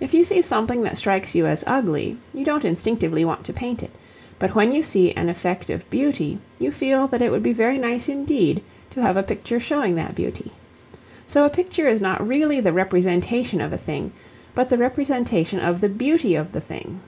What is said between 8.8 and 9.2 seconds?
to have